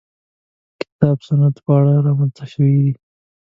کتاب 0.81 1.17
سنت 1.27 1.55
په 1.65 1.71
اړه 1.77 1.93
رامنځته 2.05 2.45
شوې. 2.51 2.79